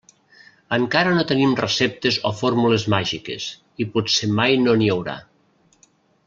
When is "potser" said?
3.97-4.31